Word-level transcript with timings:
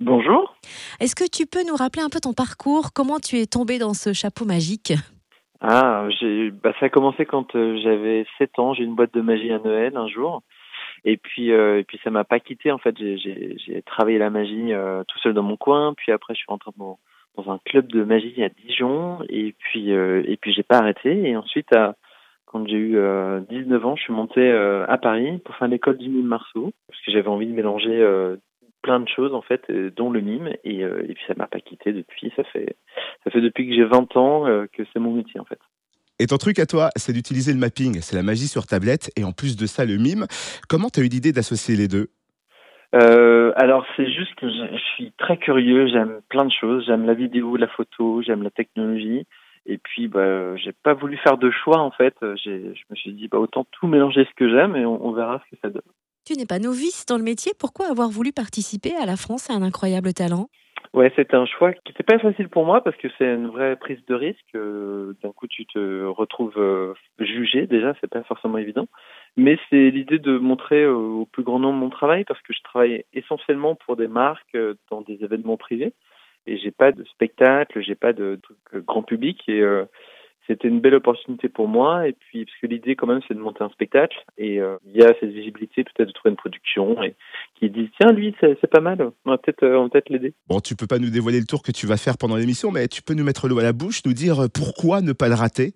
Bonjour. 0.00 0.56
Est-ce 0.98 1.14
que 1.14 1.28
tu 1.28 1.44
peux 1.44 1.62
nous 1.68 1.76
rappeler 1.76 2.02
un 2.02 2.08
peu 2.08 2.20
ton 2.20 2.32
parcours? 2.32 2.94
Comment 2.94 3.18
tu 3.18 3.36
es 3.36 3.44
tombé 3.44 3.78
dans 3.78 3.92
ce 3.92 4.14
chapeau 4.14 4.46
magique? 4.46 4.94
Ah, 5.60 6.08
bah, 6.62 6.72
ça 6.80 6.86
a 6.86 6.88
commencé 6.88 7.26
quand 7.26 7.54
euh, 7.54 7.78
j'avais 7.82 8.24
7 8.38 8.58
ans. 8.58 8.72
J'ai 8.72 8.84
une 8.84 8.94
boîte 8.94 9.12
de 9.12 9.20
magie 9.20 9.52
à 9.52 9.58
Noël 9.58 9.98
un 9.98 10.08
jour. 10.08 10.42
Et 11.04 11.18
puis, 11.18 11.52
euh, 11.52 11.80
et 11.80 11.84
puis 11.84 12.00
ça 12.02 12.10
m'a 12.10 12.24
pas 12.24 12.40
quitté. 12.40 12.72
En 12.72 12.78
fait, 12.78 12.96
j'ai, 12.98 13.82
travaillé 13.84 14.16
la 14.16 14.30
magie 14.30 14.72
euh, 14.72 15.04
tout 15.06 15.18
seul 15.18 15.34
dans 15.34 15.42
mon 15.42 15.58
coin. 15.58 15.92
Puis 15.94 16.12
après, 16.12 16.32
je 16.32 16.38
suis 16.38 16.48
rentré 16.48 16.70
dans, 16.78 16.98
dans 17.36 17.52
un 17.52 17.58
club 17.66 17.86
de 17.88 18.02
magie 18.02 18.42
à 18.42 18.48
Dijon. 18.48 19.18
Et 19.28 19.54
puis, 19.58 19.92
euh, 19.92 20.22
et 20.26 20.38
puis 20.38 20.54
j'ai 20.54 20.62
pas 20.62 20.78
arrêté. 20.78 21.28
Et 21.28 21.36
ensuite, 21.36 21.74
à, 21.74 21.94
quand 22.46 22.66
j'ai 22.66 22.76
eu 22.76 22.98
19 23.50 23.84
ans, 23.84 23.96
je 23.96 24.02
suis 24.02 24.14
monté 24.14 24.50
à 24.50 24.98
Paris 24.98 25.38
pour 25.44 25.54
faire 25.56 25.68
l'école 25.68 25.98
du 25.98 26.08
mime 26.08 26.26
Marceau. 26.26 26.72
Parce 26.88 27.00
que 27.02 27.12
j'avais 27.12 27.28
envie 27.28 27.46
de 27.46 27.52
mélanger 27.52 28.02
plein 28.82 29.00
de 29.00 29.08
choses 29.08 29.34
en 29.34 29.42
fait, 29.42 29.70
dont 29.70 30.10
le 30.10 30.20
mime. 30.20 30.50
Et, 30.64 30.80
et 30.80 31.14
puis 31.14 31.24
ça 31.26 31.34
m'a 31.36 31.46
pas 31.46 31.60
quitté 31.60 31.92
depuis. 31.92 32.32
Ça 32.36 32.44
fait, 32.44 32.76
ça 33.24 33.30
fait 33.30 33.40
depuis 33.40 33.68
que 33.68 33.74
j'ai 33.74 33.84
20 33.84 34.16
ans 34.16 34.44
que 34.72 34.82
c'est 34.92 34.98
mon 34.98 35.12
métier 35.12 35.40
en 35.40 35.44
fait. 35.44 35.58
Et 36.20 36.26
ton 36.26 36.36
truc 36.36 36.58
à 36.58 36.66
toi, 36.66 36.90
c'est 36.96 37.14
d'utiliser 37.14 37.54
le 37.54 37.58
mapping, 37.58 38.00
c'est 38.02 38.14
la 38.14 38.22
magie 38.22 38.46
sur 38.46 38.66
tablette, 38.66 39.10
et 39.16 39.24
en 39.24 39.32
plus 39.32 39.56
de 39.56 39.64
ça, 39.64 39.86
le 39.86 39.96
mime. 39.96 40.26
Comment 40.68 40.90
tu 40.90 41.00
as 41.00 41.02
eu 41.02 41.08
l'idée 41.08 41.32
d'associer 41.32 41.76
les 41.76 41.88
deux? 41.88 42.08
Euh, 42.94 43.52
alors 43.56 43.86
c'est 43.96 44.10
juste 44.10 44.34
que 44.34 44.48
je, 44.48 44.76
je, 44.76 44.82
suis 44.94 45.12
très 45.16 45.38
curieux, 45.38 45.86
j'aime 45.86 46.20
plein 46.28 46.44
de 46.44 46.52
choses, 46.52 46.84
j'aime 46.86 47.06
la 47.06 47.14
vidéo, 47.14 47.56
la 47.56 47.68
photo, 47.68 48.20
j'aime 48.20 48.42
la 48.42 48.50
technologie. 48.50 49.26
Et 49.66 49.78
puis 49.78 50.08
bah 50.08 50.56
j'ai 50.56 50.72
pas 50.72 50.94
voulu 50.94 51.16
faire 51.18 51.38
de 51.38 51.50
choix 51.50 51.78
en 51.78 51.90
fait. 51.90 52.14
Je 52.20 52.82
me 52.90 52.96
suis 52.96 53.12
dit 53.12 53.28
bah 53.28 53.38
autant 53.38 53.64
tout 53.70 53.86
mélanger 53.86 54.24
ce 54.24 54.34
que 54.34 54.50
j'aime 54.50 54.74
et 54.74 54.84
on, 54.84 55.06
on 55.06 55.12
verra 55.12 55.40
ce 55.44 55.54
que 55.54 55.60
ça 55.62 55.70
donne. 55.70 55.82
Tu 56.30 56.36
n'es 56.36 56.46
pas 56.46 56.60
novice 56.60 57.06
dans 57.06 57.18
le 57.18 57.24
métier, 57.24 57.50
pourquoi 57.58 57.90
avoir 57.90 58.08
voulu 58.08 58.30
participer 58.30 58.94
à 58.94 59.04
la 59.04 59.16
France 59.16 59.50
à 59.50 59.54
un 59.54 59.62
incroyable 59.62 60.12
talent? 60.12 60.46
Ouais, 60.94 61.12
c'était 61.16 61.34
un 61.34 61.44
choix 61.44 61.72
qui 61.72 61.80
n'était 61.88 62.04
pas 62.04 62.20
facile 62.20 62.48
pour 62.48 62.64
moi 62.64 62.84
parce 62.84 62.96
que 62.98 63.08
c'est 63.18 63.34
une 63.34 63.48
vraie 63.48 63.74
prise 63.74 63.98
de 64.06 64.14
risque. 64.14 64.54
Euh, 64.54 65.14
D'un 65.24 65.32
coup, 65.32 65.48
tu 65.48 65.66
te 65.66 66.04
retrouves 66.04 66.56
euh, 66.56 66.94
jugé. 67.18 67.66
Déjà, 67.66 67.94
c'est 68.00 68.08
pas 68.08 68.22
forcément 68.22 68.58
évident. 68.58 68.86
Mais 69.36 69.58
c'est 69.70 69.90
l'idée 69.90 70.20
de 70.20 70.38
montrer 70.38 70.84
euh, 70.84 70.94
au 70.94 71.26
plus 71.26 71.42
grand 71.42 71.58
nombre 71.58 71.80
mon 71.80 71.90
travail 71.90 72.22
parce 72.22 72.40
que 72.42 72.52
je 72.52 72.62
travaille 72.62 73.04
essentiellement 73.12 73.74
pour 73.74 73.96
des 73.96 74.06
marques 74.06 74.56
dans 74.88 75.00
des 75.00 75.24
événements 75.24 75.56
privés 75.56 75.94
et 76.46 76.58
j'ai 76.58 76.70
pas 76.70 76.92
de 76.92 77.02
spectacle, 77.06 77.82
j'ai 77.82 77.96
pas 77.96 78.12
de 78.12 78.38
grand 78.72 79.02
public 79.02 79.42
et 79.48 79.64
c'était 80.50 80.68
une 80.68 80.80
belle 80.80 80.96
opportunité 80.96 81.48
pour 81.48 81.68
moi. 81.68 82.08
Et 82.08 82.12
puis, 82.12 82.44
parce 82.44 82.56
que 82.60 82.66
l'idée, 82.66 82.96
quand 82.96 83.06
même, 83.06 83.20
c'est 83.28 83.34
de 83.34 83.38
monter 83.38 83.62
un 83.62 83.68
spectacle. 83.70 84.16
Et 84.36 84.60
euh, 84.60 84.76
il 84.86 85.00
y 85.00 85.04
a 85.04 85.14
cette 85.20 85.30
visibilité, 85.30 85.84
peut-être 85.84 86.08
de 86.08 86.12
trouver 86.12 86.30
une 86.30 86.36
production 86.36 87.02
et 87.02 87.14
qui 87.58 87.70
dit 87.70 87.90
tiens, 88.00 88.12
lui, 88.12 88.34
c'est 88.40 88.70
pas 88.70 88.80
mal, 88.80 89.12
on 89.24 89.30
va 89.30 89.38
peut-être 89.38 89.62
euh, 89.62 89.88
peut 89.88 90.02
l'aider. 90.08 90.34
Bon, 90.48 90.60
tu 90.60 90.74
peux 90.74 90.86
pas 90.86 90.98
nous 90.98 91.10
dévoiler 91.10 91.38
le 91.38 91.46
tour 91.46 91.62
que 91.62 91.72
tu 91.72 91.86
vas 91.86 91.96
faire 91.96 92.18
pendant 92.18 92.36
l'émission, 92.36 92.70
mais 92.72 92.88
tu 92.88 93.02
peux 93.02 93.14
nous 93.14 93.24
mettre 93.24 93.48
l'eau 93.48 93.58
à 93.58 93.62
la 93.62 93.72
bouche, 93.72 94.02
nous 94.04 94.12
dire 94.12 94.46
pourquoi 94.52 95.00
ne 95.00 95.12
pas 95.12 95.28
le 95.28 95.34
rater? 95.34 95.74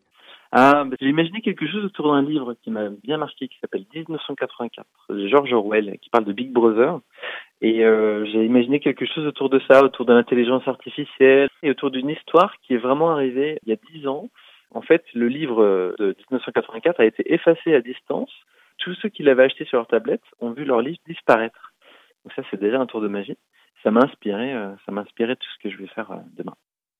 Ah, 0.56 0.84
bah, 0.84 0.97
j'ai 1.00 1.09
imaginé 1.09 1.41
quelque 1.41 1.66
chose 1.66 1.84
autour 1.84 2.12
d'un 2.12 2.22
livre 2.22 2.55
qui 2.62 2.70
m'a 2.70 2.88
bien 3.03 3.16
marqué, 3.16 3.48
qui 3.48 3.59
s'appelle 3.61 3.84
1984, 3.92 4.86
de 5.11 5.27
George 5.27 5.53
Orwell, 5.53 5.98
qui 6.00 6.11
parle 6.11 6.25
de 6.25 6.33
Big 6.33 6.53
Brother. 6.53 7.00
Et 7.61 7.84
euh, 7.84 8.25
j'ai 8.27 8.44
imaginé 8.44 8.78
quelque 8.78 9.05
chose 9.05 9.27
autour 9.27 9.50
de 9.50 9.61
ça, 9.69 9.83
autour 9.83 10.06
de 10.06 10.12
l'intelligence 10.12 10.62
artificielle, 10.69 11.48
et 11.64 11.70
autour 11.70 11.91
d'une 11.91 12.09
histoire 12.09 12.55
qui 12.62 12.75
est 12.75 12.78
vraiment 12.78 13.11
arrivée 13.11 13.59
il 13.66 13.70
y 13.70 13.72
a 13.72 13.78
dix 13.92 14.06
ans, 14.06 14.28
en 14.75 14.83
fait, 14.83 15.05
le 15.14 15.28
livre 15.28 15.64
de 15.98 16.17
1984 16.30 17.00
a 17.00 17.05
été 17.05 17.33
effacé 17.33 17.75
à 17.75 17.80
distance. 17.80 18.30
Tous 18.78 18.94
ceux 18.94 19.08
qui 19.08 19.22
l'avaient 19.22 19.44
acheté 19.44 19.64
sur 19.64 19.78
leur 19.78 19.86
tablette 19.86 20.22
ont 20.41 20.50
vu 20.50 20.64
leur 20.64 20.81
livre 20.81 20.98
disparaître. 21.06 21.72
Donc 22.25 22.33
ça, 22.34 22.42
c'est 22.50 22.61
déjà 22.61 22.81
un 22.81 22.86
tour 22.86 23.00
de 23.00 23.08
magie. 23.08 23.39
Ça 23.83 23.91
m'a 23.91 24.00
inspiré, 24.00 24.53
ça 24.84 24.92
m'a 24.92 25.03
inspiré 25.03 25.36
tout 25.36 25.48
ce 25.56 25.62
que 25.62 25.70
je 25.70 25.78
vais 25.78 25.86
faire 25.89 26.11
demain. 26.33 26.55